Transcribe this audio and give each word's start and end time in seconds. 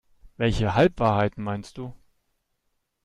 Welche 0.37 0.73
Halbwahrheiten 0.73 1.43
meinst 1.43 1.77
du? 1.77 1.93